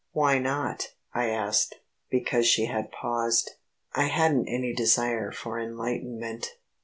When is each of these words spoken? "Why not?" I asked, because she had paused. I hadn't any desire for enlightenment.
"Why 0.13 0.39
not?" 0.39 0.95
I 1.13 1.29
asked, 1.29 1.75
because 2.09 2.47
she 2.47 2.65
had 2.65 2.91
paused. 2.91 3.51
I 3.93 4.05
hadn't 4.05 4.47
any 4.49 4.73
desire 4.73 5.31
for 5.31 5.59
enlightenment. 5.59 6.55